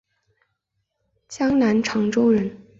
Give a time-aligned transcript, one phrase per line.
[1.27, 2.57] 江南长洲人。